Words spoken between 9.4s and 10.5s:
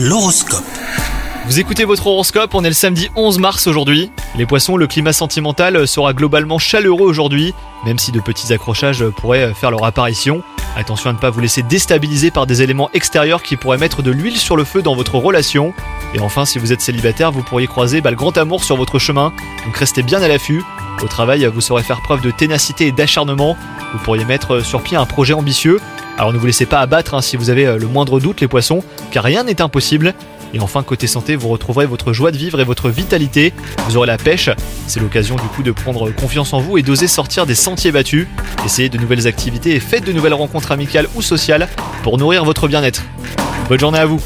faire leur apparition.